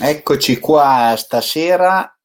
[0.00, 2.16] Eccoci qua stasera,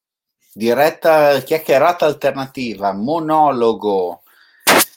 [0.54, 4.21] diretta chiacchierata alternativa, monologo.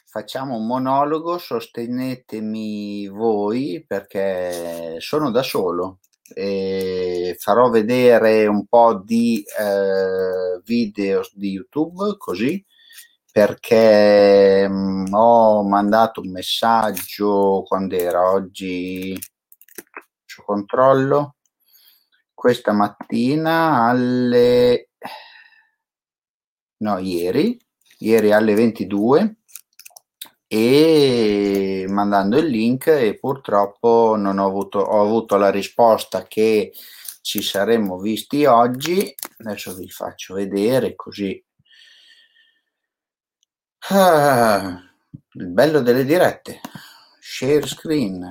[0.05, 6.01] Facciamo un monologo, sostenetemi voi perché sono da solo
[6.35, 12.63] e farò vedere un po' di eh, video di YouTube così
[13.31, 19.19] perché mh, mm, ho mandato un messaggio quando era oggi
[20.45, 21.36] controllo
[22.37, 24.89] questa mattina alle
[26.77, 27.57] no ieri
[27.97, 29.37] ieri alle 22
[30.45, 36.73] e mandando il link e purtroppo non ho avuto ho avuto la risposta che
[37.21, 39.13] ci saremmo visti oggi.
[39.39, 41.43] Adesso vi faccio vedere così.
[43.89, 44.79] Ah,
[45.33, 46.61] il bello delle dirette.
[47.19, 48.25] Share screen.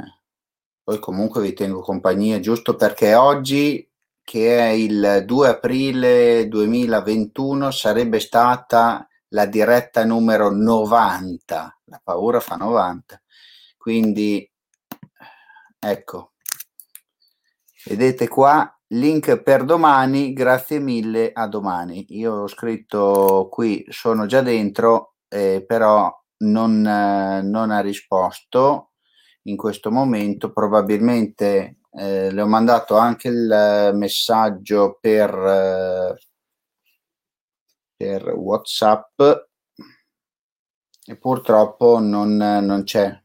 [0.82, 3.86] Poi comunque vi tengo compagnia giusto perché oggi
[4.26, 11.80] che è il 2 aprile 2021 sarebbe stata la diretta numero 90.
[11.84, 13.22] La paura fa 90.
[13.76, 14.50] Quindi
[15.78, 16.32] ecco.
[17.84, 22.06] Vedete qua link per domani, grazie mille a domani.
[22.08, 28.90] Io ho scritto qui sono già dentro, eh, però non, eh, non ha risposto
[29.42, 36.14] in questo momento, probabilmente eh, le ho mandato anche il messaggio per, eh,
[37.96, 39.20] per WhatsApp
[41.06, 43.22] e purtroppo non, non c'è.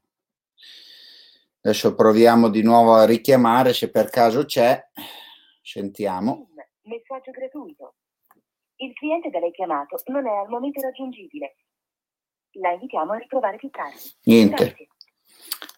[1.63, 4.81] Adesso proviamo di nuovo a richiamare se per caso c'è.
[5.61, 6.49] Sentiamo.
[6.83, 7.95] Messaggio gratuito.
[8.77, 11.57] Il cliente da lei chiamato non è al momento raggiungibile.
[12.53, 13.99] La invitiamo a riprovare più tardi.
[14.23, 14.65] Niente.
[14.65, 14.87] Grazie.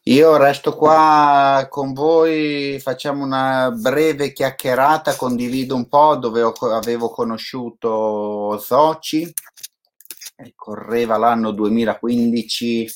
[0.08, 7.10] Io resto qua con voi, facciamo una breve chiacchierata, condivido un po' dove ho, avevo
[7.10, 9.34] conosciuto Zoci,
[10.56, 12.92] correva l'anno 2015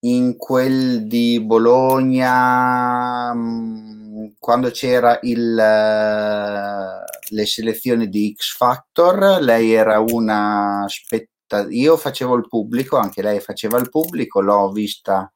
[0.00, 10.00] in quel di Bologna mm, quando c'era il, le selezioni di X Factor, lei era
[10.00, 15.32] una spettatrice, io facevo il pubblico, anche lei faceva il pubblico, l'ho vista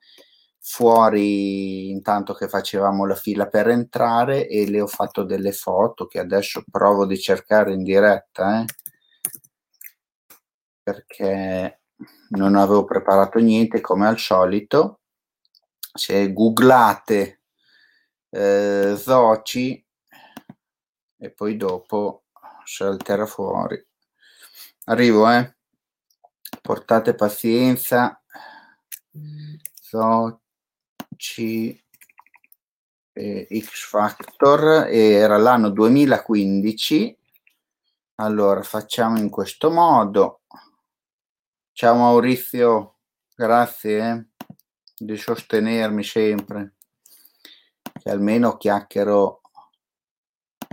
[0.60, 6.18] fuori intanto che facevamo la fila per entrare e le ho fatto delle foto che
[6.18, 8.64] adesso provo di cercare in diretta eh?
[10.82, 11.80] perché
[12.30, 15.00] non avevo preparato niente come al solito.
[15.78, 17.42] Se googlate
[18.30, 19.84] eh, Zoci
[21.16, 22.24] e poi dopo
[22.64, 23.84] salterà fuori.
[24.84, 25.56] Arrivo eh.
[26.62, 28.22] Portate pazienza.
[29.74, 30.47] Zoci
[31.18, 31.76] C
[33.12, 37.18] eh, X Factor era l'anno 2015
[38.20, 40.42] allora facciamo in questo modo.
[41.72, 42.98] Ciao Maurizio
[43.34, 44.26] grazie eh,
[44.96, 46.74] di sostenermi sempre.
[47.80, 49.40] Che almeno chiacchiero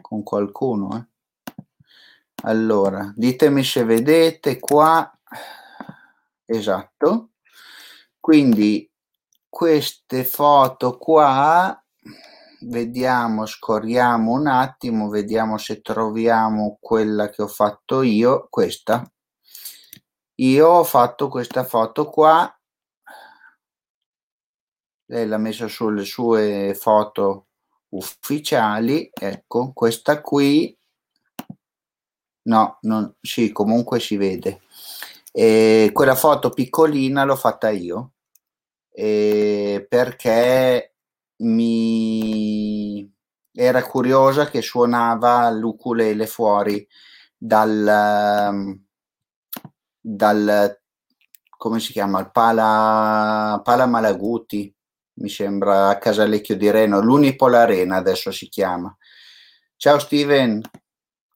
[0.02, 1.64] con qualcuno eh.
[2.44, 5.08] allora ditemi se vedete qua.
[6.46, 7.30] Esatto.
[8.20, 8.92] Quindi
[9.56, 11.82] queste foto qua
[12.64, 19.10] vediamo scorriamo un attimo vediamo se troviamo quella che ho fatto io questa.
[20.40, 22.54] Io ho fatto questa foto qua.
[25.06, 27.48] Lei l'ha messa sulle sue foto
[27.92, 30.78] ufficiali ecco questa qui.
[32.50, 34.64] No non sì comunque si vede.
[35.32, 38.15] E quella foto piccolina l'ho fatta io
[38.96, 40.96] eh, perché
[41.38, 43.12] mi
[43.52, 46.88] era curiosa che suonava l'ukulele fuori
[47.38, 48.86] dal, ehm,
[50.00, 50.80] dal
[51.58, 52.20] come si chiama?
[52.20, 54.74] Il Pala, Pala Malaguti
[55.16, 58.96] mi sembra a Casalecchio di Reno l'Unipol Arena adesso si chiama.
[59.76, 60.62] Ciao Steven.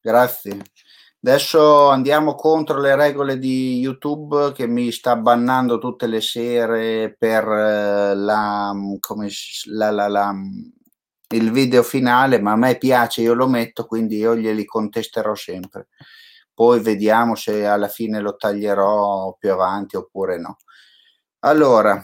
[0.01, 0.61] Grazie
[1.21, 7.43] Adesso andiamo contro le regole di YouTube che mi sta bannando tutte le sere per
[7.43, 9.27] eh, la, come,
[9.65, 10.33] la, la, la,
[11.31, 15.89] il video finale, ma a me piace, io lo metto, quindi io glieli contesterò sempre.
[16.53, 20.59] Poi vediamo se alla fine lo taglierò più avanti oppure no.
[21.39, 22.01] Allora,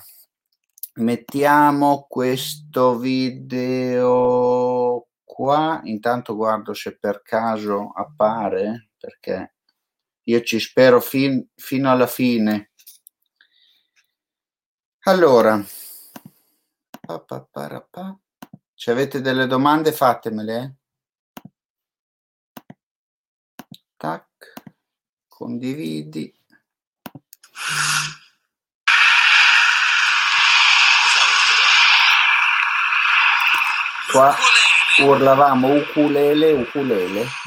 [0.95, 9.53] mettiamo questo video qua, intanto guardo se per caso appare perché
[10.23, 12.71] io ci spero fin, fino alla fine.
[15.01, 15.63] Allora,
[18.73, 20.77] se avete delle domande fatemele.
[23.95, 24.53] Tac,
[25.27, 26.33] condividi.
[34.11, 34.35] Qua
[34.99, 37.44] urlavamo ukulele, ukulele.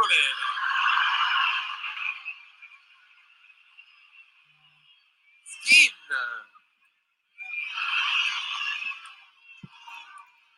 [0.00, 0.44] Ukulele.
[5.44, 5.92] Skin.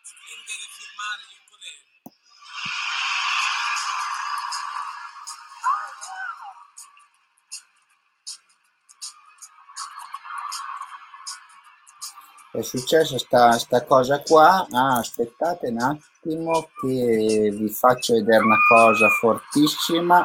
[0.05, 1.91] Skin deve firmare gli ukulele.
[12.53, 14.69] È successa sta, sta cosa qua.
[14.71, 20.25] Ah, aspettate un attimo che vi faccio vedere una cosa fortissima.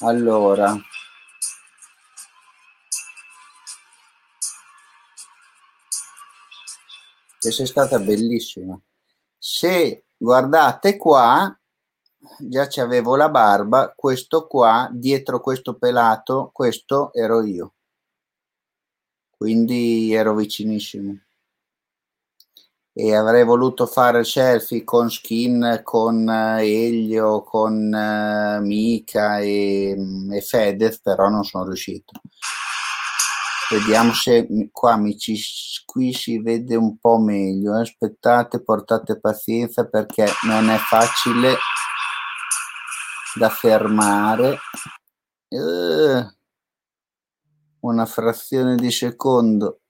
[0.00, 0.76] Allora,
[7.38, 8.78] questa è stata bellissima.
[9.38, 11.56] Se guardate qua,
[12.40, 17.75] già ci avevo la barba, questo qua, dietro questo pelato, questo ero io.
[19.36, 21.20] Quindi ero vicinissimo.
[22.98, 29.94] E avrei voluto fare selfie con Skin, con eh, Elio, con eh, Mika e,
[30.32, 32.12] e Fedez, però non sono riuscito.
[33.68, 35.36] Vediamo se qua mi ci,
[35.84, 37.74] qui si vede un po' meglio.
[37.74, 41.56] Aspettate, portate pazienza perché non è facile
[43.34, 44.58] da fermare.
[45.48, 46.26] Eh,
[47.88, 49.80] una frazione di secondo.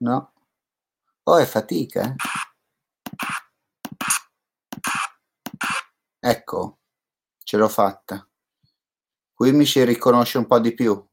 [0.00, 0.32] No.
[1.24, 2.02] Oh, è fatica.
[2.02, 2.14] eh.
[6.24, 6.78] Ecco,
[7.44, 8.26] ce l'ho fatta.
[9.34, 11.04] Qui mi si riconosce un po' di più.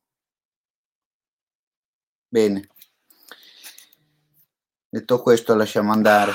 [2.31, 2.67] Bene.
[4.89, 6.31] Detto questo, lasciamo andare.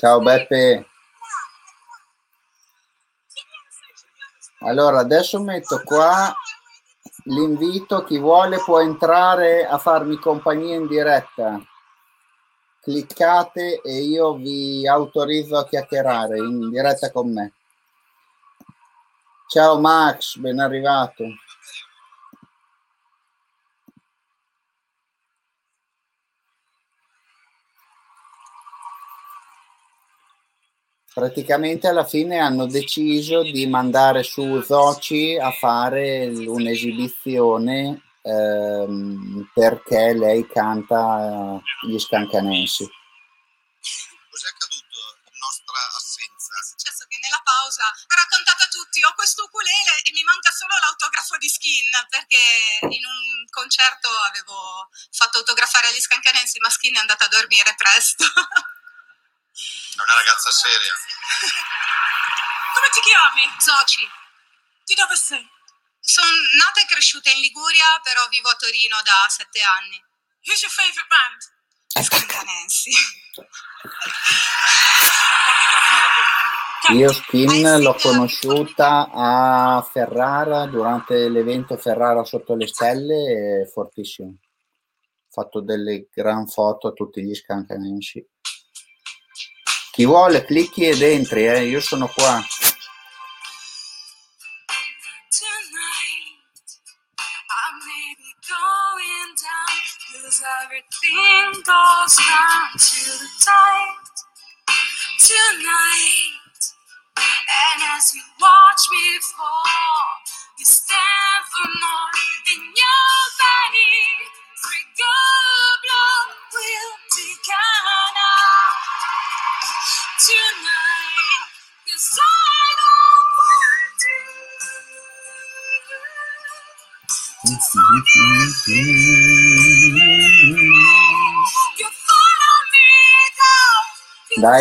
[0.00, 0.86] Ciao Beppe.
[4.60, 6.34] Allora, adesso metto qua
[7.24, 11.60] l'invito, chi vuole può entrare a farmi compagnia in diretta.
[12.80, 17.52] Cliccate e io vi autorizzo a chiacchierare in diretta con me.
[19.48, 21.24] Ciao Max, ben arrivato.
[31.20, 40.48] Praticamente alla fine hanno deciso di mandare su Zoci a fare un'esibizione ehm, perché lei
[40.48, 42.88] canta eh, gli scancanensi.
[42.88, 44.96] Cos'è accaduto
[45.28, 46.56] in nostra assenza?
[46.56, 50.48] È successo che nella pausa ha raccontato a tutti ho questo ukulele e mi manca
[50.56, 52.40] solo l'autografo di Skin perché
[52.96, 58.24] in un concerto avevo fatto autografare agli scancanensi ma Skin è andata a dormire presto.
[59.52, 60.94] È una ragazza seria.
[62.74, 63.42] Come ti chiami?
[63.58, 64.08] Zoci.
[64.84, 65.46] Di dove sei?
[66.00, 70.02] Sono nata e cresciuta in Liguria però vivo a Torino da sette anni.
[70.46, 71.58] Who's your favorite band?
[72.04, 72.90] Scancanensi.
[76.92, 84.28] Io Skin l'ho conosciuta a Ferrara durante l'evento Ferrara sotto le stelle, è fortissimo.
[84.28, 88.26] Ho fatto delle gran foto a tutti gli scancanensi.
[89.92, 92.40] Chi vuole clicchi ed entri, eh, io sono qua.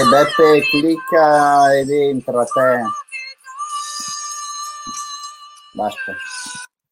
[0.10, 2.82] Beppe, clicca ed entra te.
[5.76, 6.16] Basta,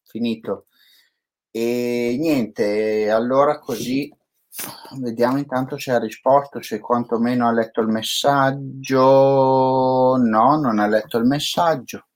[0.04, 0.66] finito.
[1.50, 4.08] E niente, allora così
[5.00, 8.96] vediamo intanto se ha risposto, se quantomeno ha letto il messaggio.
[10.16, 12.06] No, non ha letto il messaggio.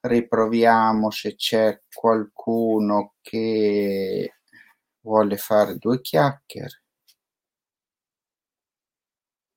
[0.00, 4.34] Riproviamo se c'è qualcuno che
[5.02, 6.82] vuole fare due chiacchiere.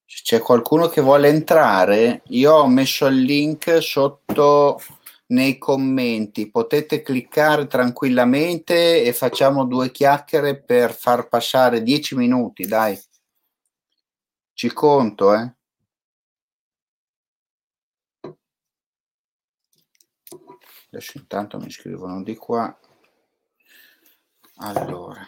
[0.05, 4.79] Se c'è qualcuno che vuole entrare, io ho messo il link sotto
[5.29, 6.51] nei commenti.
[6.51, 12.95] Potete cliccare tranquillamente e facciamo due chiacchiere per far passare dieci minuti, dai.
[14.53, 15.55] Ci conto, eh.
[20.91, 22.79] Adesso intanto mi scrivono di qua.
[24.57, 25.27] Allora.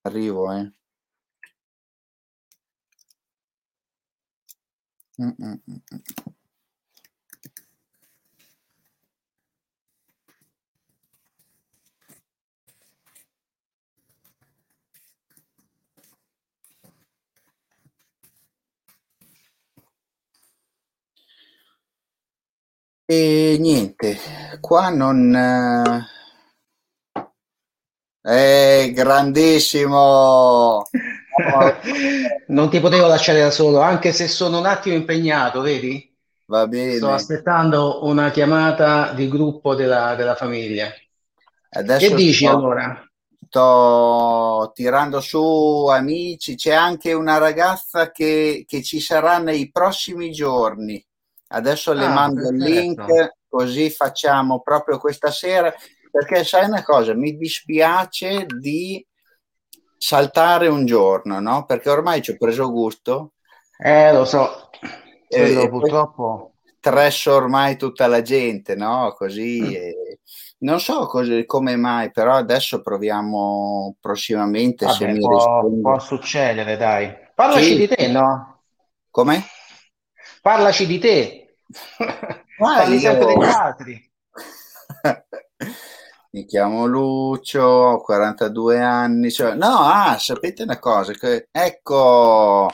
[0.00, 0.75] Arrivo, eh.
[5.18, 5.80] Mm-mm-mm.
[23.08, 24.18] E niente,
[24.60, 25.34] qua non...
[28.22, 30.82] Eh, grandissimo!
[32.48, 36.14] non ti potevo lasciare da solo, anche se sono un attimo impegnato, vedi?
[36.46, 36.96] Va bene.
[36.96, 40.92] Sto aspettando una chiamata di gruppo della, della famiglia.
[41.70, 43.08] Adesso che dici sto, allora?
[43.48, 51.04] Sto tirando su amici, c'è anche una ragazza che, che ci sarà nei prossimi giorni.
[51.48, 53.36] Adesso le Ah, mando il link, perfetto.
[53.48, 55.72] così facciamo proprio questa sera,
[56.10, 59.04] perché sai una cosa, mi dispiace di
[59.96, 61.64] saltare un giorno, no?
[61.66, 63.32] Perché ormai ci ho preso gusto,
[63.78, 64.70] Eh, lo so,
[65.28, 66.54] e, e poi purtroppo.
[66.78, 69.14] stresso ormai tutta la gente, no?
[69.16, 69.74] Così, Mm.
[69.74, 70.20] e
[70.58, 76.76] non so cos- come mai, però adesso proviamo prossimamente se Vabbè, mi può, può succedere,
[76.78, 77.14] dai.
[77.34, 78.62] Parlaci Sì, di te, no?
[79.10, 79.44] come?
[80.40, 81.56] Parlaci di te.
[82.58, 84.10] Ma Parli sempre degli altri.
[86.30, 89.30] mi chiamo Lucio, ho 42 anni.
[89.30, 91.12] cioè- No, ah, sapete una cosa?
[91.12, 92.68] Che, ecco,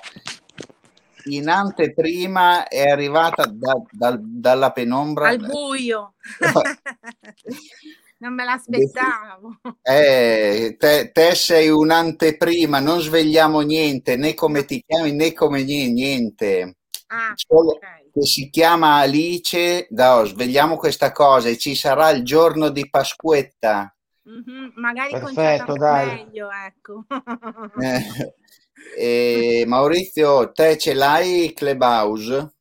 [1.27, 5.29] in anteprima è arrivata da- dal- dalla penombra.
[5.29, 6.15] Al buio.
[8.19, 9.61] non me l'aspettavo.
[9.83, 15.91] Eh, te, te sei un'anteprima, non svegliamo niente, né come ti chiami né come nie-
[15.91, 16.77] niente.
[17.09, 18.02] Ah, Solo ok.
[18.13, 23.95] Che si chiama Alice, no, svegliamo questa cosa e ci sarà il giorno di Pasquetta.
[24.25, 26.07] Mhm, Magari Perfetto, dai.
[26.07, 27.05] meglio, ecco.
[28.95, 32.53] Eh, e Maurizio, te ce l'hai Clubhouse?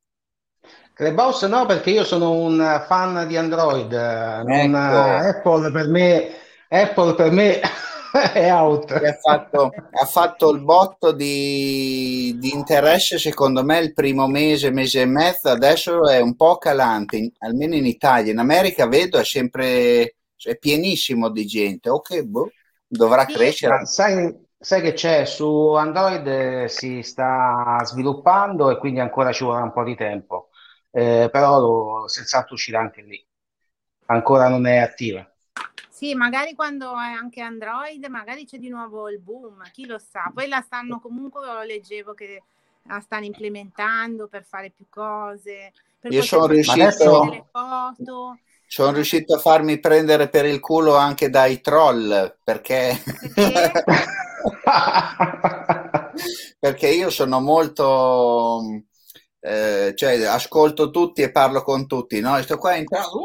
[0.94, 5.88] Clubhouse no, perché io sono un fan di Android, eh, non, Ecco, eh, Apple per
[5.88, 6.30] me,
[6.70, 7.60] Apple per me
[8.34, 8.92] è out.
[9.04, 15.02] ha fatto, ha fatto il botto di, di interesse, secondo me, il primo mese, mese
[15.02, 18.32] e mezzo, adesso è un po' calante, in- almeno in Italia.
[18.32, 21.90] In America vedo è sempre è pienissimo di gente.
[21.90, 22.56] Ok, boh,
[22.88, 23.86] dovrà Sì, crescere.
[23.86, 25.26] sai, sai che c'è?
[25.26, 30.50] Su Android eh, si sta sviluppando e quindi ancora ci vorrà un po' di tempo,
[30.94, 33.26] Eh, però lo- senz'altro uscirà anche lì.
[34.08, 35.31] Ancora non è attiva.
[36.02, 40.32] Sì, magari quando è anche Android, magari c'è di nuovo il boom, chi lo sa.
[40.34, 42.42] Poi la stanno comunque, lo leggevo che
[42.88, 48.40] la stanno implementando per fare più cose, per Io sono riuscito, adesso foto.
[48.66, 53.00] sono riuscito a farmi prendere per il culo anche dai troll perché,
[53.36, 53.72] perché?
[56.60, 58.86] perché io sono molto,
[59.42, 62.38] eh, cioè ascolto tutti e parlo con tutti, no?
[62.38, 63.20] E sto qua entrando,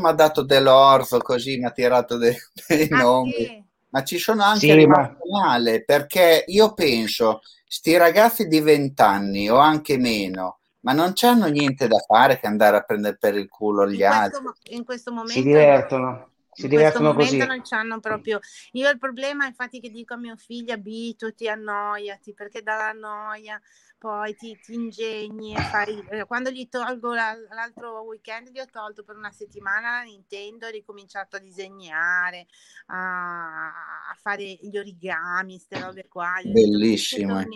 [0.00, 2.36] mi ha dato dell'orzo così, mi ha tirato de-
[2.68, 3.32] dei Ah nomi.
[3.32, 9.00] sì, Ma ci sono anche Sì, ma male perché io penso, sti ragazzi di 20
[9.02, 13.36] anni o anche meno, ma non c'hanno niente da fare che andare a prendere per
[13.36, 14.42] il culo gli in questo, altri.
[14.42, 15.80] mo- in questo si momento no.
[15.82, 17.46] divertono, si In questo divertono momento così.
[17.46, 18.38] non c'hanno proprio.
[18.72, 23.60] Io il problema, infatti, che dico a mio figlio: abituati, annoiati, perché dalla noia
[23.98, 26.04] poi ti, ti ingegni e fai.
[26.10, 30.66] eh, Quando gli tolgo la- l'altro weekend, gli ho tolto per una settimana la Nintendo,
[30.66, 32.46] ho ricominciato a disegnare,
[32.86, 33.66] a,
[34.10, 36.40] a fare gli origami, queste robe qua.
[36.42, 37.38] Gli ho detto: "Perché Bellissimo.
[37.40, 37.48] eh.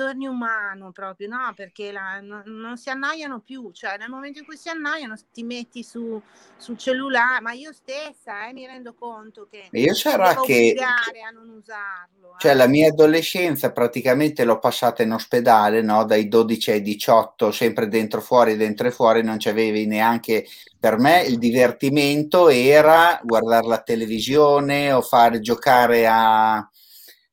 [0.00, 1.52] Torni, umano proprio, no?
[1.54, 5.42] Perché la, no, non si annoiano più, cioè nel momento in cui si annoiano ti
[5.42, 6.18] metti su,
[6.56, 11.50] sul cellulare, ma io stessa eh, mi rendo conto che io sarà che a non
[11.50, 12.36] usarlo.
[12.38, 12.54] cioè eh.
[12.54, 16.04] la mia adolescenza praticamente l'ho passata in ospedale, no?
[16.04, 20.46] Dai 12 ai 18, sempre dentro fuori, dentro e fuori, non c'avevi neanche
[20.80, 26.69] per me il divertimento era guardare la televisione o fare giocare a,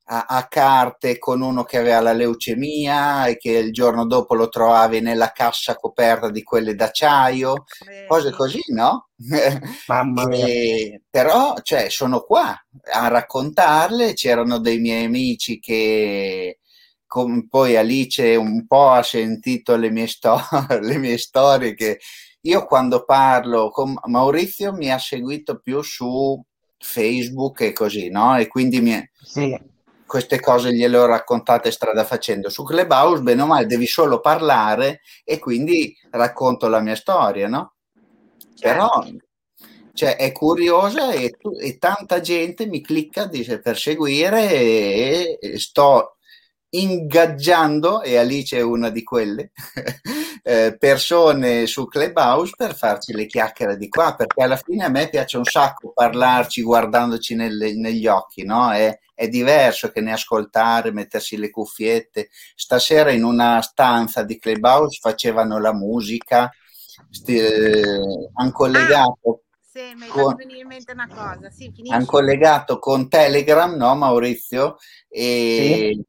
[0.09, 4.47] a, a carte con uno che aveva la leucemia e che il giorno dopo lo
[4.49, 7.65] trovavi nella cassa coperta di quelle d'acciaio,
[8.05, 9.09] cose così, no?
[9.87, 10.45] Mamma mia.
[10.45, 12.55] E- però, cioè, sono qua
[12.93, 14.13] a raccontarle.
[14.13, 16.59] C'erano dei miei amici che
[17.05, 20.39] com- poi Alice un po' ha sentito le mie, sto-
[20.81, 21.99] le mie storie che
[22.41, 26.41] io quando parlo con Maurizio mi ha seguito più su
[26.77, 28.37] Facebook e così, no?
[28.37, 29.57] E quindi mi- Sì,
[30.07, 32.49] queste cose gliele ho raccontate strada facendo.
[32.49, 37.73] Su Clubhouse, bene o male, devi solo parlare e quindi racconto la mia storia, no?
[38.59, 39.25] Però Certo.
[39.93, 46.16] cioè, è curiosa e, e tanta gente mi clicca dice, per seguire e, e sto
[46.81, 49.51] ingaggiando, e Alice è una di quelle,
[50.43, 55.09] eh, persone su Clubhouse per farci le chiacchiere di qua, perché alla fine a me
[55.09, 58.71] piace un sacco parlarci guardandoci nelle- negli occhi, no?
[58.71, 62.29] È, è diverso che ne ascoltare, mettersi le cuffiette.
[62.55, 66.51] Stasera in una stanza di Clubhouse facevano la musica,
[67.09, 71.49] sti- eh, han collegato Sì, mi con- venire in mente una cosa.
[71.49, 74.77] Sì, hanno collegato con Telegram, no Maurizio?
[75.09, 76.03] E,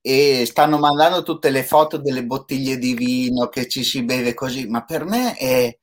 [0.00, 4.66] e stanno mandando tutte le foto delle bottiglie di vino che ci si beve così,
[4.68, 5.76] ma per me è,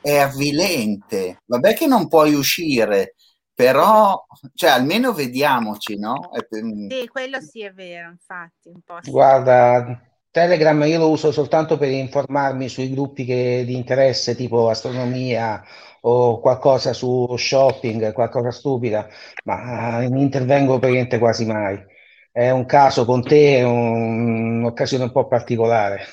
[0.00, 1.42] è avvilente.
[1.46, 3.14] Vabbè che non puoi uscire,
[3.54, 6.30] però, cioè, almeno vediamoci, no?
[6.48, 9.12] Per- Sì, quello sì è vero, infatti, un po' sì.
[9.12, 15.62] guarda, Telegram io lo uso soltanto per informarmi sui gruppi che- di interesse, tipo astronomia
[16.02, 19.08] o qualcosa su shopping, qualcosa stupida,
[19.44, 21.82] ma non intervengo praticamente quasi mai.
[22.36, 26.04] È un caso con te, un'occasione un po' particolare.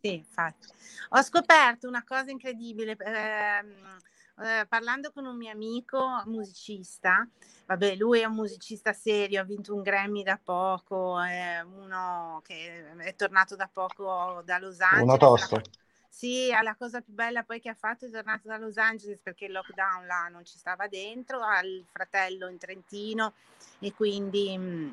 [0.00, 0.68] Sì, infatti.
[1.10, 3.98] Ho scoperto una cosa incredibile, ehm,
[4.38, 7.28] eh, parlando con un mio amico musicista,
[7.66, 12.94] vabbè, lui è un musicista serio, ha vinto un Grammy da poco, è uno che
[12.96, 15.18] è tornato da poco da Los Uno Angeles.
[15.18, 15.60] tosto.
[16.08, 19.44] Sì, la cosa più bella poi che ha fatto è tornato da Los Angeles perché
[19.44, 23.34] il lockdown là non ci stava dentro, ha il fratello in Trentino
[23.80, 24.90] e quindi, mm,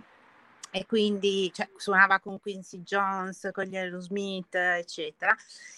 [0.76, 5.36] e quindi cioè, suonava con Quincy Jones, con gli Aerosmith, eccetera.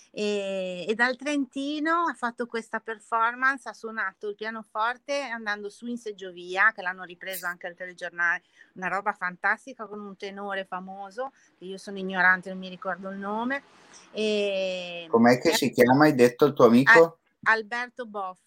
[0.10, 5.98] E, e dal Trentino ha fatto questa performance, ha suonato il pianoforte andando su in
[5.98, 8.44] seggiovia, che l'hanno ripreso anche al telegiornale,
[8.76, 13.18] una roba fantastica con un tenore famoso, che io sono ignorante, non mi ricordo il
[13.18, 13.64] nome.
[14.12, 16.06] E, com'è che si chiama?
[16.06, 17.20] Hai detto il tuo amico?
[17.44, 18.40] Alberto Boff.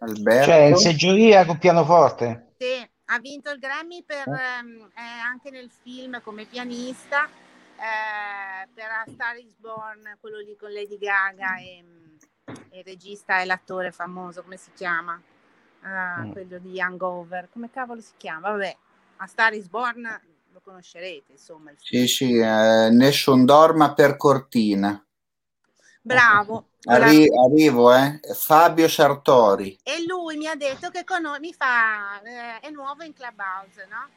[0.00, 0.44] Alberto?
[0.46, 2.54] Cioè, in seggiovia con pianoforte.
[2.58, 4.34] Sì, ha vinto il Grammy per, Oh.
[4.36, 10.56] ehm, è anche nel film come pianista eh, per A Star is Born, quello lì
[10.56, 11.84] con Lady Gaga e,
[12.70, 15.20] e il regista e l'attore famoso, come si chiama?
[15.82, 16.32] Ah, Mm.
[16.32, 18.50] Quello di Hangover, come cavolo si chiama?
[18.50, 18.76] Vabbè,
[19.16, 20.20] A Star is Born
[20.52, 21.72] lo conoscerete, insomma.
[21.78, 25.02] Sì, sì, eh, nessun dorma per Cortina.
[26.02, 26.68] Bravo.
[26.84, 28.20] Arri- arrivo, eh.
[28.34, 29.78] Fabio Sartori.
[29.82, 34.08] E lui mi ha detto che con mi fa, eh, è nuovo in Clubhouse, no?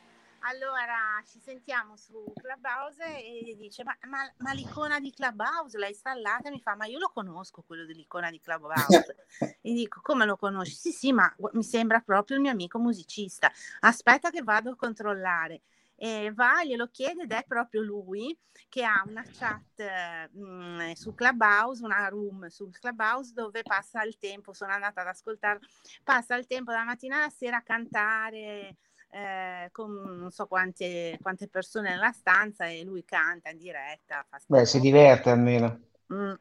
[0.45, 6.49] Allora ci sentiamo su Clubhouse e dice: Ma, ma- ma l'icona di Clubhouse l'hai installata?
[6.49, 9.15] Mi fa: Ma io lo conosco quello dell'icona di Clubhouse.
[9.61, 10.75] e dico: Come lo conosci?
[10.75, 13.49] Sì, sì, ma mi sembra proprio il mio amico musicista.
[13.81, 15.61] Aspetta che vado a controllare.
[16.03, 18.37] E va, glielo chiede ed è proprio lui
[18.67, 24.17] che ha una chat eh, mh, su Clubhouse, una room su Clubhouse dove passa il
[24.17, 25.59] tempo, sono andata ad ascoltare,
[26.03, 28.75] passa il tempo dalla mattina alla sera a cantare
[29.11, 34.25] eh, con non so quante, quante persone nella stanza e lui canta in diretta.
[34.27, 35.79] Fa Beh, si diverte almeno.
[36.13, 36.33] Mm.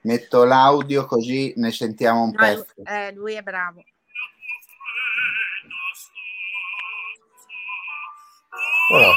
[0.00, 2.74] Metto l'audio così ne sentiamo un No, pezzo.
[2.82, 3.84] eh, lui è bravo.
[8.88, 9.12] Però,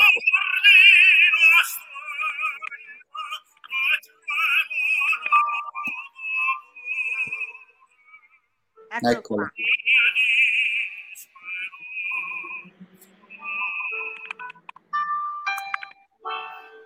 [8.95, 9.41] Eccolo Eccolo.
[9.41, 9.51] qua.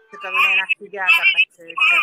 [0.09, 1.97] Secondo me è una figata pazzesca.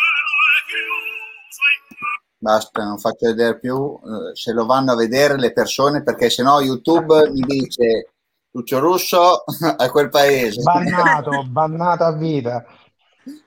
[2.38, 6.60] Basta, non faccio vedere più, eh, se lo vanno a vedere le persone perché sennò
[6.60, 8.12] YouTube mi dice
[8.56, 9.44] Lucio Russo
[9.76, 10.62] a quel paese.
[10.62, 12.64] Bannato, bannato a vita.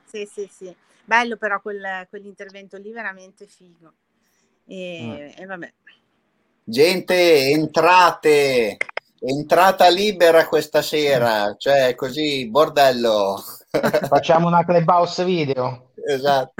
[0.06, 0.76] Sì, sì, sì.
[1.04, 3.92] Bello però quel, quell'intervento lì, veramente figo.
[4.68, 5.42] E, Mm.
[5.42, 5.74] e vabbè.
[6.64, 8.78] Gente, entrate,
[9.20, 13.44] entrata libera questa sera, cioè così, bordello.
[14.08, 15.88] Facciamo una clubhouse video.
[16.10, 16.54] Esatto.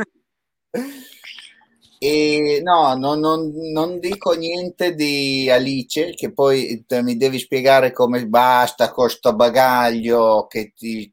[2.02, 8.26] E no, non, non- non dico niente di Alice, che poi mi devi spiegare come
[8.26, 11.12] basta con sto bagaglio, che ti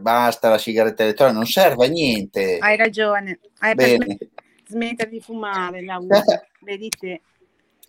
[0.00, 2.58] basta la sigaretta elettronica, non serve a niente.
[2.58, 3.38] Hai ragione.
[3.58, 4.06] Hai Bene.
[4.06, 4.28] smet-
[4.66, 6.38] smettere di fumare, la uso.
[6.60, 7.20] Vedi te.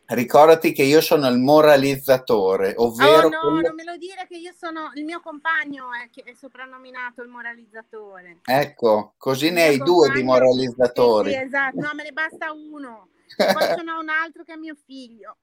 [0.06, 4.36] Ricordati che io sono il moralizzatore, ovvero Oh no, quello- non me lo dire che
[4.38, 8.40] io sono il mio compagno è, che è soprannominato il moralizzatore.
[8.44, 11.32] Ecco, così ne Il hai mio due di moralizzatori.
[11.32, 11.80] Sì, sì, esatto.
[11.80, 13.10] No, me ne basta uno.
[13.38, 15.38] Poi ce n'ho un altro che è mio figlio.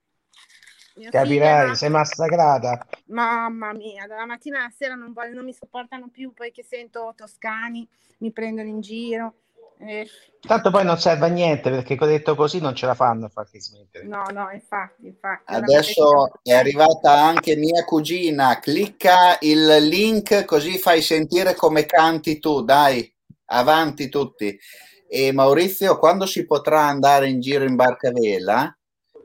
[0.96, 2.86] Mio figlio Capirai, nato- sei massacrata.
[3.06, 7.12] Mamma mia, dalla mattina alla sera non, voglio- non mi sopportano più, poi che sento
[7.16, 9.34] toscani, mi prendono in giro.
[9.80, 10.06] Eh,
[10.40, 13.60] Tanto poi non serve a niente perché detto così non ce la fanno a farti
[13.60, 14.06] smettere.
[14.06, 15.42] no, no, infatti, infatti.
[15.44, 22.62] Adesso è arrivata anche mia cugina, clicca il link così fai sentire come canti tu,
[22.62, 23.12] dai,
[23.46, 24.58] avanti tutti.
[25.06, 28.78] E Maurizio, quando si potrà andare in giro in barca a vela?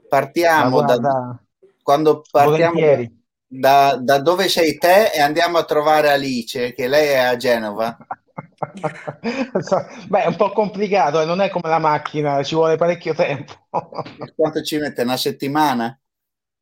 [0.09, 1.43] Partiamo da, guarda,
[1.81, 2.79] quando partiamo
[3.47, 7.95] da, da dove sei te e andiamo a trovare Alice, che lei è a Genova.
[10.09, 13.53] Beh, è un po' complicato, eh, non è come la macchina, ci vuole parecchio tempo.
[14.35, 15.03] Quanto ci mette?
[15.03, 15.99] Una settimana?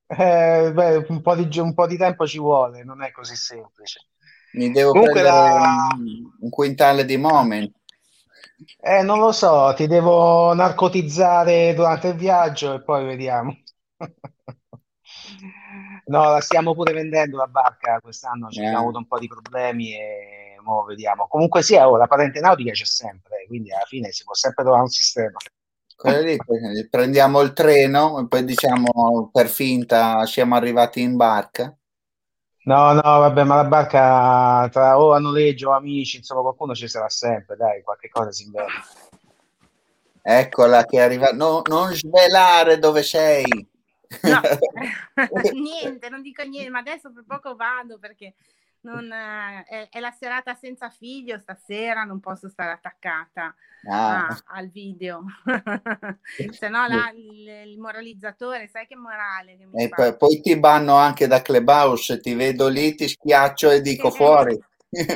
[0.08, 4.01] Eh, beh, un po' di, un po' di tempo ci vuole, non è così semplice.
[4.56, 7.71] Mi devo Comunque prendere la- un, un quintale di moment.
[8.79, 13.56] Eh, non lo so, ti devo narcotizzare durante il viaggio e poi vediamo.
[16.06, 18.63] No, la stiamo pure vendendo la barca quest'anno, ci Eh.
[18.63, 21.28] abbiamo avuto un po' di problemi e mo vediamo.
[21.28, 24.84] Comunque sia, oh, la patente nautica c'è sempre, quindi alla fine si può sempre trovare
[24.84, 25.38] un sistema.
[26.21, 26.38] Lì,
[26.89, 31.73] prendiamo il treno e poi diciamo per finta siamo arrivati in barca.
[32.65, 36.88] No, no, vabbè, ma la barca tra o a noleggio o amici, insomma, qualcuno ci
[36.88, 38.71] sarà sempre, dai, qualche cosa si inventa.
[40.21, 41.32] Eccola che arriva.
[41.32, 43.43] No, non svelare dove sei.
[44.21, 44.41] No,
[45.52, 48.34] niente, non dico niente, ma adesso per poco vado perché
[48.84, 53.56] non, eh, è, è la serata senza figlio stasera, non posso stare attaccata
[53.88, 55.24] Ah, a- al video.
[56.50, 60.06] Se no là, il, il moralizzatore, sai che morale che mi e fa?
[60.06, 64.58] poi, poi ti banno anche da Clubhouse, ti vedo lì, ti schiaccio e dico fuori.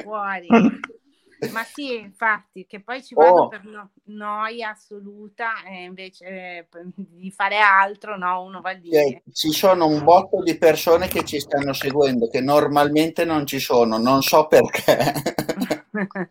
[0.02, 0.56] fuori.
[1.52, 3.47] Ma sì, infatti, che poi ci vado Oh.
[3.47, 8.89] per no- noia assoluta e invece eh, di fare altro, no, uno va lì.
[8.91, 13.60] Cioè, ci sono un botto di persone che ci stanno seguendo che normalmente non ci
[13.60, 14.95] sono, non so perché.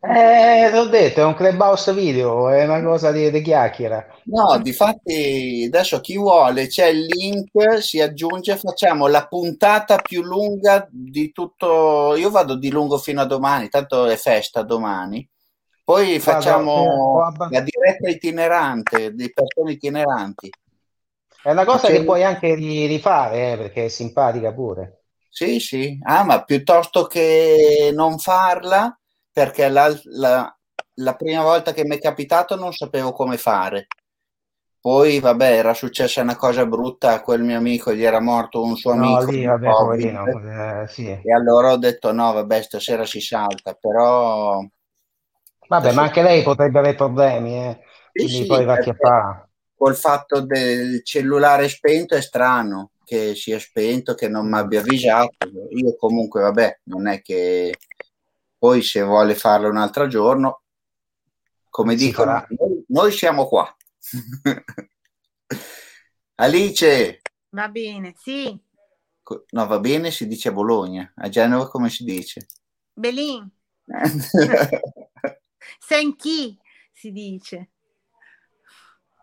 [0.01, 4.07] Eh, l'ho detto, è un clubhouse video, è una cosa di, di chiacchiera.
[4.25, 10.87] No, difatti adesso chi vuole c'è il link, si aggiunge, facciamo la puntata più lunga
[10.91, 12.15] di tutto.
[12.17, 15.29] Io vado di lungo fino a domani, tanto è festa domani.
[15.85, 20.51] Poi facciamo eh, la diretta itinerante di persone itineranti.
[21.43, 25.03] È una cosa Perché- che puoi anche ri- rifare, eh, perché è simpatica pure.
[25.29, 28.99] Sì, sì, ah, ma piuttosto che non farla,
[29.37, 30.51] perché la, la-
[31.01, 33.87] la prima volta che mi è capitato non sapevo come fare.
[34.81, 38.77] Poi, vabbè, era successa una cosa brutta a quel mio amico, gli era morto un
[38.79, 41.07] suo No, amico lì, vabbè, Covid, eh, sì.
[41.09, 44.65] e allora ho detto no, vabbè, stasera si salta, però
[45.69, 47.81] Vabbè, ma anche lei potrebbe avere problemi, eh.
[48.13, 49.49] Quindi sì, poi va perché fa.
[49.77, 55.37] col fatto del cellulare spento è strano che sia spento, che non mi abbia avvisato.
[55.71, 57.75] Io comunque, vabbè, non è che
[58.59, 60.63] poi se vuole farlo un altro giorno,
[61.69, 63.75] come Si dicono, noi, noi siamo qua.
[66.37, 67.21] Alice,
[67.57, 68.55] Va bene, sì,
[69.51, 72.47] no, va bene, si dice a Bologna, a Genova come si dice?
[72.93, 73.51] Belin,
[75.79, 76.59] Senchi
[76.93, 77.71] si dice.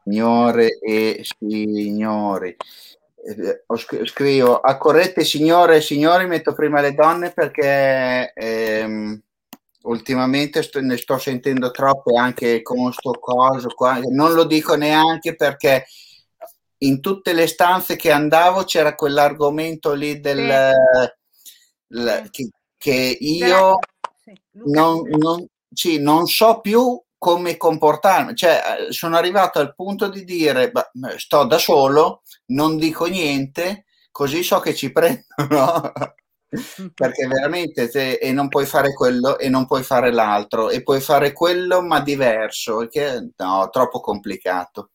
[0.03, 2.55] Signore e signori,
[3.25, 9.21] Eh, sc- scrivo a corrette signore e signori, metto prima le donne perché ehm,
[9.83, 13.99] ultimamente sto- ne sto sentendo troppe anche con sto coso qua.
[14.09, 15.85] Non lo dico neanche perché
[16.79, 20.45] in tutte le stanze che andavo c'era quell'argomento lì del
[21.87, 23.79] la- che, che io
[24.21, 30.25] Sì, non, non- sì, non so più come comportarmi, cioè sono arrivato al punto di
[30.25, 35.93] dire "Beh, sto da solo, non dico niente, così so che ci prendono.
[36.93, 40.99] perché veramente se, e non puoi fare quello e non puoi fare l'altro e puoi
[40.99, 44.91] fare quello ma diverso, che no, troppo complicato.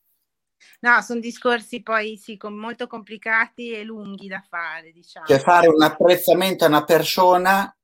[0.81, 5.27] No, sono discorsi poi sì, com- molto complicati e lunghi da fare, diciamo.
[5.27, 7.75] Cioè fare un apprezzamento a una persona,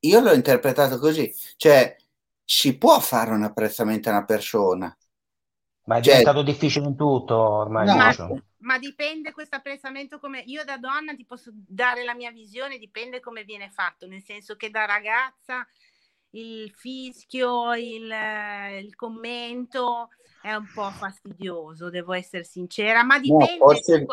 [0.00, 1.96] io l'ho interpretato così, cioè
[2.50, 4.96] si può fare un apprezzamento a una persona.
[5.84, 7.86] Ma è Cioè- diventato difficile in tutto ormai.
[7.86, 8.14] No, ma,
[8.60, 13.20] ma dipende questo apprezzamento come io da donna ti posso dare la mia visione, dipende
[13.20, 15.66] come viene fatto, nel senso che da ragazza
[16.30, 20.08] il fischio, il, eh, il commento
[20.40, 23.56] è un po' fastidioso, devo essere sincera, ma dipende.
[23.58, 24.06] forse-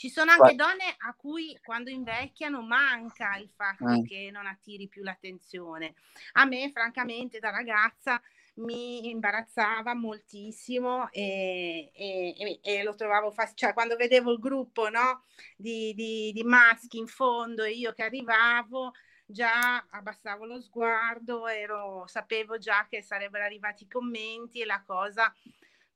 [0.00, 4.04] Ci sono anche donne a cui quando invecchiano manca il fatto Mm.
[4.04, 5.92] che non attiri più l'attenzione.
[6.32, 8.18] A me, francamente, da ragazza
[8.54, 15.24] mi imbarazzava moltissimo e, e- e- lo trovavo fast- cioè quando vedevo il gruppo no,
[15.54, 18.92] di, di- di maschi in fondo e io che arrivavo
[19.26, 25.30] già abbassavo lo sguardo ero, sapevo già che sarebbero arrivati i commenti e la cosa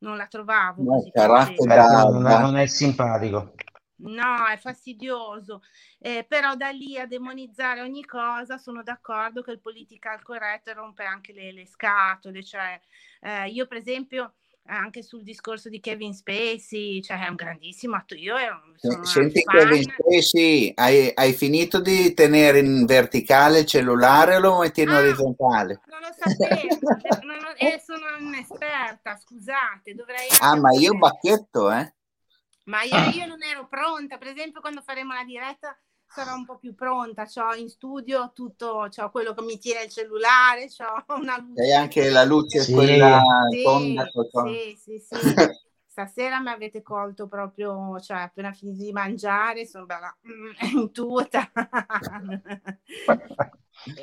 [0.00, 1.10] non la trovavo No, così
[1.56, 3.54] non, è, non è simpatico.
[4.06, 5.62] No, è fastidioso,
[5.98, 11.04] Eh, però da lì a demonizzare ogni cosa sono d'accordo che il political correct rompe
[11.04, 12.78] anche le, le scatole, cioè
[13.22, 14.34] eh, io per esempio
[14.66, 19.40] anche sul discorso di Kevin Spacey, cioè è un grandissimo attore, io ero- sono Senti
[19.42, 19.54] fan.
[19.60, 24.90] Kevin Spacey, hai, hai finito di tenere in verticale il cellulare o lo metti in
[24.90, 25.80] Ah, orizzontale?
[25.88, 26.78] Non lo sapevo,
[27.24, 31.94] non lo- eh, sono un'esperta, scusate, dovrei Ah, ma io bacchetto, eh?
[32.64, 36.58] Ma io, io non ero pronta, per esempio quando faremo la diretta sarò un po'
[36.58, 40.68] più pronta, ho in studio tutto, c'ho quello che mi tiene il cellulare,
[41.08, 41.62] ho una luce.
[41.62, 42.70] Hai anche la luce Sì.
[42.70, 44.08] quella Sì, tonda.
[44.30, 45.38] con- sì, sì, sì.
[45.86, 50.50] Stasera mi avete colto proprio, cioè appena finito di mangiare, sono bella mm,
[50.80, 51.50] in tuta.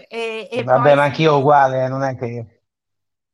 [0.10, 2.61] e, e Vabbè, poi ma anch'io uguale, non è che...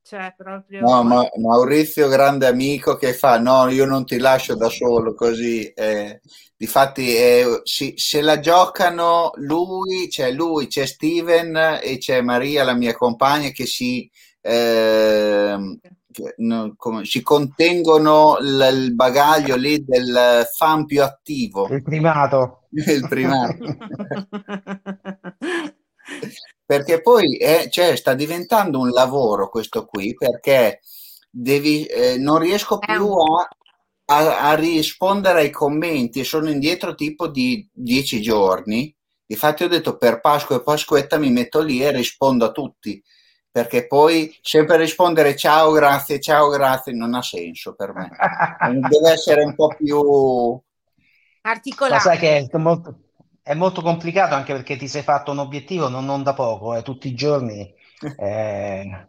[0.07, 3.37] cioè proprio No, ma Maurizio, grande amico, che fa?
[3.39, 5.65] No, io non ti lascio da solo così.
[5.73, 6.21] eh,
[6.55, 12.73] difatti, eh, si- se la giocano lui, c'è lui, c'è Steven e c'è Maria, la
[12.73, 14.09] mia compagna, che si,
[14.41, 22.67] che, no, come- si contengono l- il bagaglio lì del fan più attivo, Il primato.
[22.71, 23.57] il primato.
[26.67, 30.81] Perché poi è- cioè, sta diventando un lavoro questo qui, perché
[31.31, 33.47] devi, eh, non riesco più a,
[34.05, 38.93] a- a rispondere ai commenti, sono indietro tipo di dieci giorni.
[39.29, 43.01] Infatti ho detto per Pasqua e Pasquetta mi metto lì e rispondo a tutti,
[43.51, 48.09] perché poi sempre rispondere ciao, grazie, ciao, grazie non ha senso per me.
[48.89, 50.61] Deve essere un po' più...
[51.43, 52.03] Ma articolato.
[52.03, 52.99] sai che è molto,
[53.47, 56.81] è molto complicato anche perché ti sei fatto un obiettivo non, non da poco, eh,
[56.81, 57.73] tutti i giorni,
[58.17, 59.07] eh,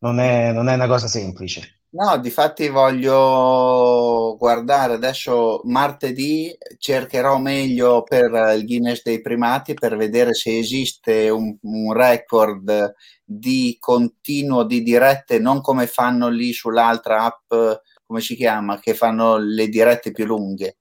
[0.00, 1.80] non è, non è una cosa semplice.
[1.90, 10.34] No, difatti voglio guardare adesso martedì, cercherò meglio per il Guinness dei primati per vedere
[10.34, 17.78] se esiste un, un record di continuo di dirette, non come fanno lì sull'altra app,
[18.04, 20.78] come si chiama, che fanno le dirette più lunghe.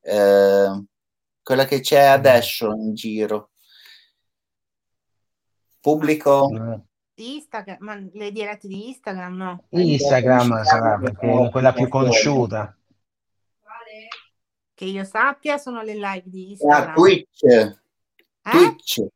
[0.00, 0.84] Eh,
[1.50, 3.50] quella che c'è adesso in giro.
[5.80, 6.48] Pubblico.
[7.16, 9.64] Instagram, ma le dirette di Instagram no.
[9.70, 12.72] Instagram sarà perché quella più conosciuta.
[14.74, 16.94] Che io sappia sono le live di Ah, Instagram.
[16.94, 17.76] Twitch, Eh?
[18.42, 19.08] Twitch, Ah,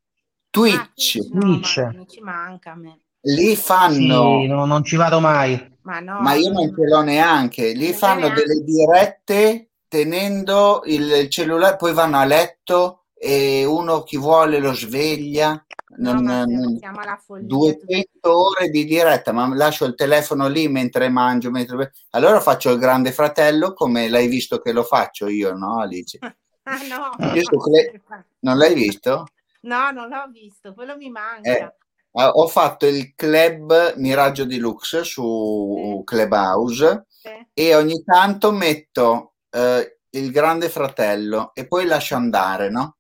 [0.51, 1.17] Twitch.
[1.31, 1.77] no, Twitch.
[1.79, 3.01] ma non ci manca a me.
[3.21, 5.79] Lì Sì, fanno, no- non ci vado mai.
[5.83, 8.43] Ma no, ma io non ce l'ho neanche, lì fanno neanche.
[8.43, 15.65] delle dirette tenendo il, cellulare, poi vanno a letto e uno chi vuole lo sveglia.
[15.99, 17.47] no, Non, siamo, non- alla follia.
[17.47, 18.09] 200
[18.49, 21.53] ore di diretta, ma lascio il telefono lì mentre mangio.
[21.53, 21.93] Mentre...
[22.11, 26.19] Allora faccio il grande fratello come l'hai visto che lo faccio io, no Alice?
[26.67, 27.31] Ah, no.
[27.61, 28.01] Cle-
[28.41, 29.27] Non l'hai visto?
[29.61, 31.51] No, non l'ho visto, quello mi manca.
[31.57, 31.75] Eh,
[32.17, 36.05] Ah, Ho fatto il club Miraggio Deluxe su Sì.
[36.05, 37.29] Clubhouse Sì.
[37.53, 42.97] e ogni tanto metto eh, il grande fratello e poi lascio andare, no?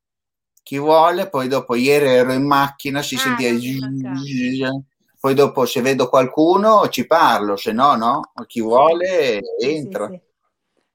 [0.62, 4.70] Chi vuole, poi dopo ieri ero in macchina, si Ah, sentiva
[5.20, 10.06] poi dopo se vedo qualcuno ci parlo, se no no, chi vuole sì, entra.
[10.06, 10.20] sì.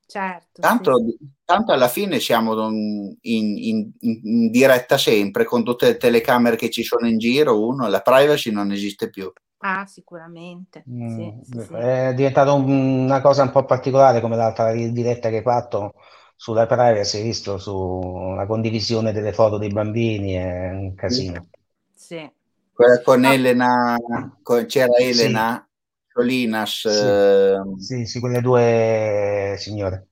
[0.06, 0.62] Certo.
[0.62, 6.58] Tanto, sì, tanto alla fine siamo in- in- in diretta sempre con tutte le telecamere
[6.58, 9.32] che ci sono in giro, uno, la privacy non esiste più.
[9.62, 10.88] Ah, sicuramente.
[10.90, 11.78] Mm, Sì, sì, sì.
[11.78, 12.70] È diventata un-
[13.06, 15.94] una cosa un po' particolare come l'altra diretta che hai fatto
[16.36, 21.50] sulla privacy, hai visto, sulla condivisione delle foto dei bambini, è un casino.
[21.94, 22.30] Sì.
[22.74, 23.26] Quella con No.
[23.26, 23.96] Elena,
[24.42, 25.28] con- c'era Sì.
[25.28, 25.68] Elena
[26.12, 27.08] Solinas, Sì.
[27.14, 30.08] eh, Sì, sì, quelle due signore.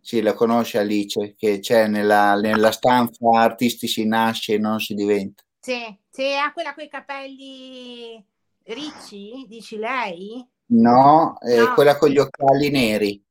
[0.00, 4.94] sì, la conosce Alice, che c'è nella, nella stanza artisti si nasce e non si
[4.94, 5.44] diventa.
[5.60, 8.24] Sì, sì, ha quella con i capelli
[8.74, 10.46] ricci, dici lei?
[10.70, 11.74] No, è No.
[11.74, 13.22] quella con gli occhiali neri.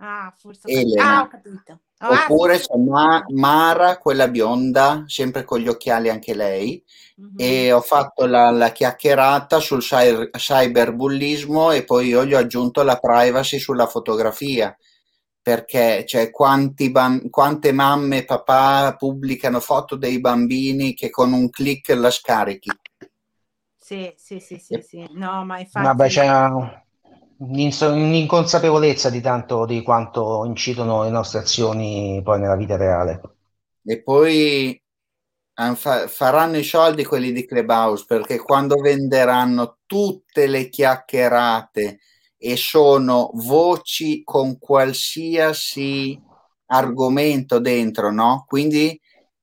[0.00, 0.68] Ah, forse.
[0.68, 1.18] Elena.
[1.18, 1.72] Ah, ho capito.
[2.00, 2.68] Oh, ah, Oppure sì, sì.
[2.68, 6.82] c'è Ma- Mara, quella bionda, sempre con gli occhiali anche lei.
[7.16, 7.34] Mhm.
[7.36, 12.82] E ho fatto la, la chiacchierata sul cy- cyberbullismo e poi io gli ho aggiunto
[12.82, 14.76] la privacy sulla fotografia.
[15.42, 21.50] Perché cioè, quanti bam- quante mamme e papà pubblicano foto dei bambini che con un
[21.50, 22.70] click la scarichi?
[23.88, 25.08] Sì, sì, sì, sì, sì.
[25.14, 25.86] No, ma infatti...
[25.86, 33.22] Vabbè, c'è un'inconsapevolezza di tanto di quanto incidono le nostre azioni poi nella vita reale.
[33.82, 34.78] E poi
[35.54, 42.00] faranno i soldi quelli di Clubhouse perché quando venderanno tutte le chiacchierate
[42.36, 46.22] e sono voci con qualsiasi
[46.66, 48.44] argomento dentro, no?
[48.46, 49.00] Quindi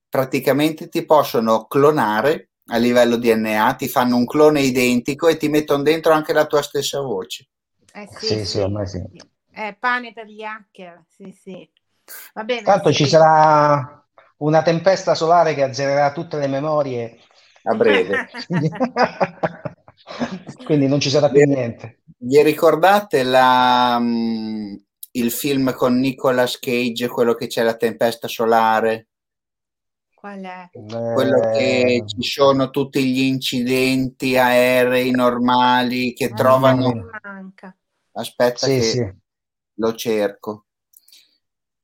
[0.08, 5.82] praticamente ti possono clonare a livello DNA, ti fanno un clone identico e ti mettono
[5.82, 7.48] dentro anche la tua stessa voce.
[7.94, 9.02] Eh, Sì, sì, ormai sì.
[9.50, 11.68] È pane per gli hacker, sì, sì.
[12.34, 13.04] Va bene, Tanto sì.
[13.04, 14.04] ci sarà
[14.38, 17.18] una tempesta solare che azzererà tutte le memorie,
[17.64, 18.28] A breve.
[18.46, 18.70] quindi,
[20.64, 22.00] quindi non ci sarà più niente.
[22.18, 24.74] Vi ricordate la, mm,
[25.12, 29.08] il film con Nicolas Cage, quello che c'è la tempesta solare?
[30.16, 30.70] Qual è?
[30.72, 37.10] Quello che ci sono tutti gli incidenti aerei normali che Ah, trovano.
[37.22, 37.76] manca.
[38.12, 39.14] Aspetta sì, che sì.
[39.74, 40.64] lo cerco.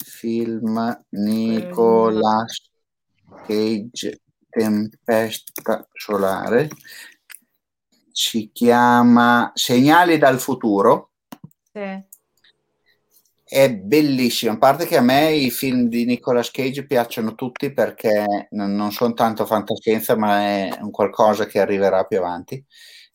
[0.03, 2.71] Film Nicolas
[3.47, 6.71] Cage, tempesta solare.
[8.11, 11.11] Si chiama Segnali dal futuro.
[11.71, 12.03] Sì.
[13.55, 18.47] È bellissimo, a parte che a me i film di Nicolas Cage piacciono tutti perché
[18.53, 22.65] non, sono tanto fantascienza, ma è un qualcosa che arriverà più avanti.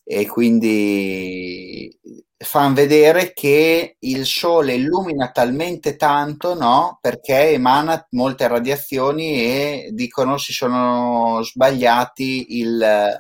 [0.04, 1.89] E quindi
[2.38, 7.00] fanno vedere che il sole illumina talmente tanto, no?
[7.02, 13.19] Perché emana molte radiazioni e dicono si sono sbagliati il,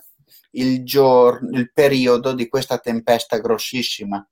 [0.51, 4.23] il giorno, il periodo di questa tempesta grossissima.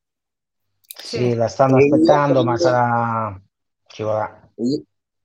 [0.97, 3.39] Sì, la stanno E aspettando, ma sarà...
[3.87, 4.49] ci vorrà.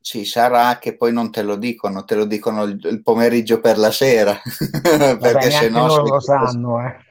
[0.02, 3.78] Ci sarà che poi non te lo dicono, te lo dicono il, il pomeriggio per
[3.78, 4.40] la sera,
[4.83, 7.09] Vabbè, perché se no sai lo sanno, eh.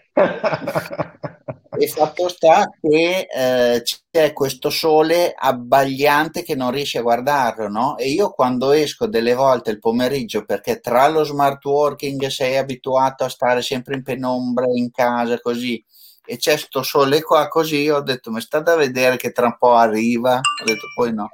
[1.81, 7.97] E fatto sta che eh, c'è questo sole abbagliante che non riesci a guardarlo, no?
[7.97, 13.23] E io quando esco delle volte il pomeriggio, perché tra lo smart working sei abituato
[13.23, 15.81] a stare sempre in penombra in casa così,
[16.29, 19.57] e c'è sto sole qua così, ho detto, ma state a vedere che tra un
[19.57, 20.35] po' arriva?
[20.35, 21.27] Ho detto, poi no.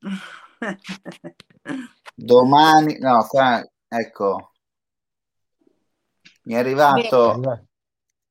[2.12, 4.50] Domani, no, qua, ecco,
[6.42, 7.68] mi è arrivato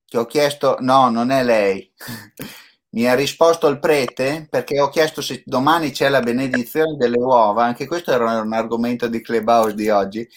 [0.06, 1.90] che ho chiesto, no, non è lei,
[2.92, 7.64] mi ha risposto il prete perché ho chiesto se domani c'è la benedizione delle uova,
[7.64, 10.28] anche questo era un argomento di Clubhouse di oggi.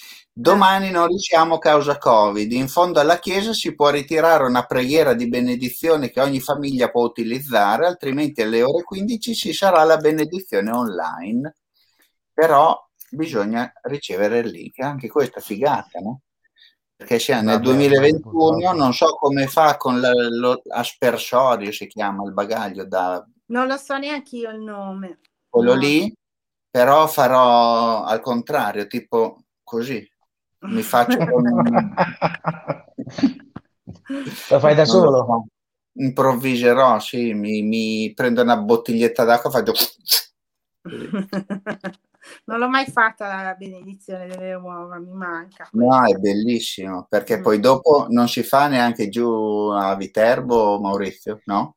[0.44, 2.50] Domani non riusciamo causa Covid.
[2.50, 7.04] In fondo alla chiesa si può ritirare una preghiera di benedizione che ogni famiglia può
[7.04, 11.54] utilizzare, altrimenti alle ore 15 ci sarà la benedizione online.
[12.32, 12.76] Però
[13.10, 16.22] bisogna ricevere il link, anche questa figata, no?
[16.96, 18.76] Perché siamo nel Vabbè, 2021, purtroppo.
[18.76, 23.76] non so come fa con la- lo aspersorio, si chiama il bagaglio da Non lo
[23.76, 25.20] so neanche io il nome.
[25.48, 25.80] quello No.
[25.80, 26.12] lì,
[26.68, 30.08] però farò al contrario, tipo così.
[30.68, 31.42] Mi faccio con...
[34.50, 35.24] Lo fai da solo?
[35.26, 35.46] so.
[35.96, 39.72] Improvviserò, sì, mi, mi prendo una bottiglietta d'acqua, faccio...
[42.46, 45.68] non l'ho mai fatta la benedizione delle uova, mi manca.
[45.72, 47.42] No, è bellissimo, perché Mm.
[47.42, 51.76] poi dopo non si fa neanche giù a Viterbo, Maurizio, no?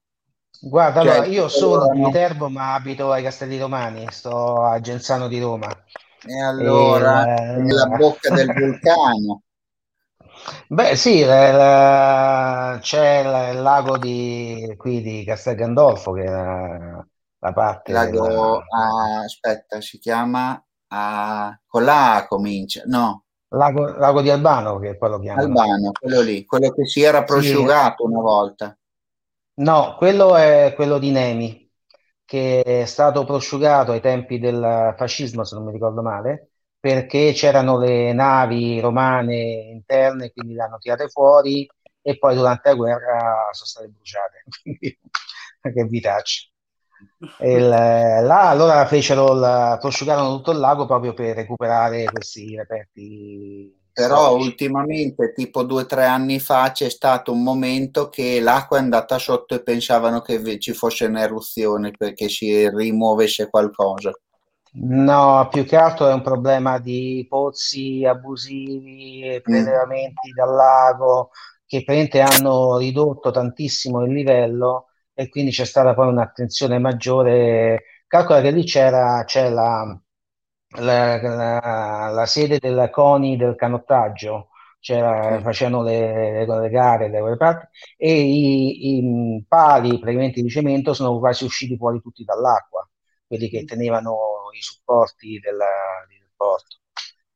[0.59, 2.07] Guarda, Cioè, allora, io sono di no.
[2.07, 5.69] Viterbo, ma abito ai Castelli Romani, sto a Genzano di Roma.
[6.25, 9.41] E allora, Eh, nella bocca del vulcano.
[10.69, 16.29] Beh, sì, la- la- c'è la- il lago di, qui di Castel Gandolfo, che è
[16.29, 24.21] la, parte Lago, ah, aspetta, si chiama ah, con la A comincia, no, lago, lago
[24.21, 25.47] di Albano, che poi lo chiamano.
[25.47, 28.77] Albano, quello lì, quello che si era prosciugato una volta.
[29.59, 31.66] No, quello è quello di Nemi.
[32.27, 36.49] Che è stato prosciugato ai tempi del fascismo, se non mi ricordo male,
[36.79, 39.35] perché c'erano le navi romane
[39.71, 41.65] interne, quindi le hanno tirate fuori
[42.01, 44.43] e poi durante la guerra sono state bruciate.
[45.73, 46.49] che vitaccia.
[47.39, 55.33] Là allora fecero il, prosciugarono tutto il lago proprio per recuperare questi reperti però ultimamente,
[55.33, 59.55] tipo due o tre anni fa, c'è stato un momento che l'acqua è andata sotto
[59.55, 64.11] e pensavano che ci fosse un'eruzione perché si rimuovesse qualcosa.
[64.79, 69.47] No, più che altro è un problema di pozzi abusivi e Mm.
[69.47, 71.31] prelevamenti dal lago
[71.65, 77.83] che praticamente hanno ridotto tantissimo il livello e quindi c'è stata poi un'attenzione maggiore.
[78.07, 79.99] Calcola che lì c'era c'è la,
[80.79, 84.49] la- la- la sede della CONI del canottaggio,
[84.79, 91.17] c'era, facevano le, le gare quelle parti e i, i pali praticamente di cemento sono
[91.19, 92.87] quasi usciti fuori tutti dall'acqua
[93.25, 94.15] quelli che tenevano
[94.57, 96.77] i supporti della- del porto.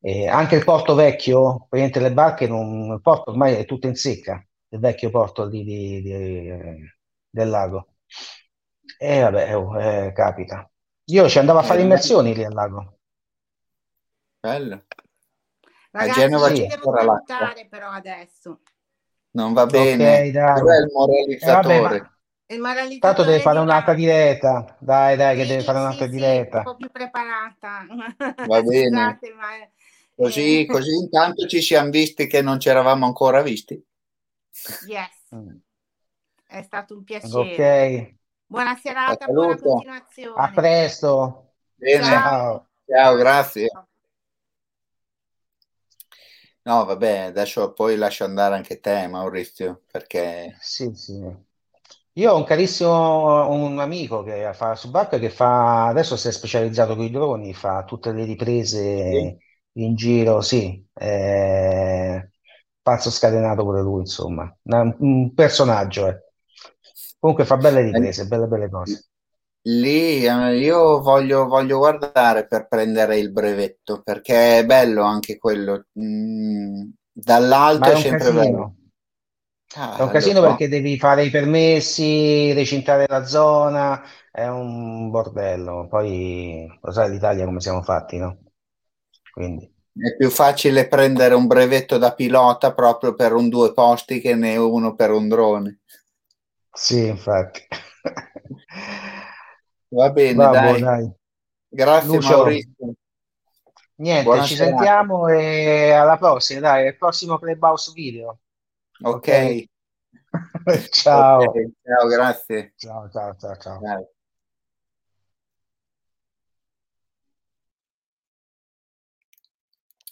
[0.00, 3.94] E anche il porto vecchio, praticamente le barche, non, il porto ormai è tutto in
[3.94, 6.90] secca, il vecchio porto lì di- di-
[7.30, 7.88] del lago.
[8.98, 10.68] E vabbè, oh, eh, capita.
[11.06, 12.98] Io ci andavo a fare Eh, immersioni lì al lago.
[14.42, 14.82] Bello.
[15.96, 16.56] A Ragazzi, Genova io Sì.
[16.56, 18.60] mi devo salutare però adesso.
[19.38, 20.30] Non va Ok, bene.
[20.32, 20.32] dai.
[20.50, 20.90] Dov'è il
[21.38, 21.98] Eh, vabbè, moralizzatore?
[22.58, 24.76] ma Il tanto deve fare un'altra diretta.
[24.80, 26.62] Dai, dai, che deve Sì, fare sì, un'altra sì, un diretta.
[26.62, 27.86] po' più preparata.
[28.50, 29.06] Va bene.
[29.14, 29.48] Scusate, ma
[30.14, 33.82] Così, eh, così intanto ci siamo visti che non ci eravamo ancora visti.
[34.80, 35.60] yes, Mm.
[36.46, 37.80] è stato un piacere.
[37.80, 38.14] Ok,
[38.46, 39.90] Buona serata, buona saluto.
[40.34, 40.52] a continuazione.
[40.52, 41.54] presto.
[41.76, 42.08] Bene.
[42.10, 42.38] Ciao.
[42.38, 42.70] Ciao.
[42.86, 43.70] Ciao, grazie.
[43.70, 43.88] Ciao.
[46.64, 51.12] No, vabbè, adesso poi lascio andare anche te, Maurizio, perché Sì, sì.
[52.16, 56.94] Io ho un carissimo un amico che fa subacquea che fa adesso si è specializzato
[56.94, 58.24] con i droni, fa tutte le
[59.10, 59.38] sì, riprese
[59.72, 62.30] in giro, sì, eh,
[62.82, 66.22] pazzo scatenato pure lui, insomma, Una- un personaggio, eh.
[67.18, 69.04] Comunque fa belle riprese, belle belle cose.
[69.62, 75.86] Lì eh, io voglio, voglio guardare per prendere il brevetto, perché è bello anche quello.
[76.00, 78.64] Mm, dall'alto Ma è è un sempre bello.
[78.64, 78.76] casino,
[79.94, 80.42] è un Ah, casino so.
[80.42, 85.86] perché devi fare i permessi, recintare la zona, è un bordello.
[85.88, 88.38] Poi lo sai l'Italia come siamo fatti, no?
[89.30, 89.70] Quindi.
[89.96, 94.58] È più facile prendere un brevetto da pilota proprio per un due posti che ne
[94.58, 95.80] uno per un drone.
[96.74, 97.66] Sì, infatti.
[99.94, 100.80] Va bene, Vabbè, dai.
[100.80, 101.12] dai.
[101.68, 102.94] Grazie Lucio, Maurizio.
[103.96, 104.76] niente, Buona ci serata.
[104.76, 108.38] sentiamo e alla prossima, dai, al prossimo Clubhouse video,
[109.04, 109.28] Ok.
[109.28, 109.64] ok?
[110.64, 111.52] Ok, Ciao.
[111.82, 112.74] ciao, grazie.
[112.76, 113.80] Ciao, ciao, ciao, ciao.
[113.80, 114.08] Ciao.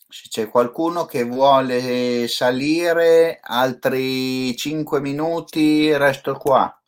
[0.09, 6.80] Se c'è qualcuno che vuole salire, altri 5 minuti, resto qua.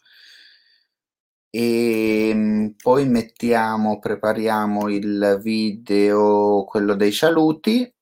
[1.55, 7.95] E mm, poi mettiamo, prepariamo il video, quello dei saluti,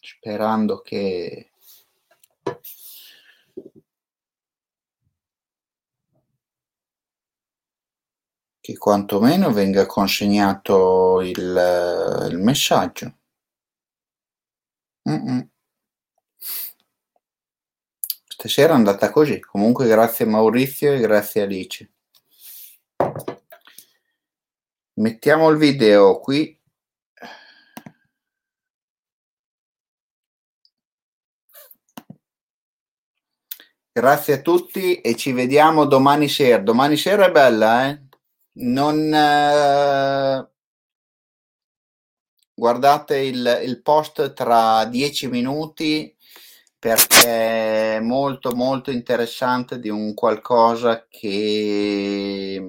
[0.00, 1.52] sperando che
[8.60, 13.16] che quantomeno venga consegnato il, il messaggio.
[15.08, 15.50] Mm-mm.
[18.42, 19.38] Stasera è andata così.
[19.38, 21.92] Comunque grazie Maurizio e grazie Alice.
[24.94, 26.60] Mettiamo il video qui.
[33.92, 36.60] Grazie a tutti e ci vediamo domani sera.
[36.60, 38.02] Domani sera è bella, eh?
[38.54, 40.50] Non eh,
[42.52, 46.12] guardate il, il post tra dieci minuti
[46.82, 52.60] perché è molto molto interessante di un qualcosa che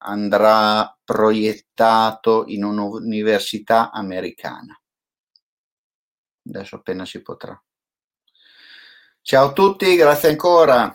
[0.00, 4.78] andrà proiettato in un'università americana.
[6.46, 7.58] Adesso appena si potrà.
[9.22, 10.94] Ciao a tutti, grazie ancora.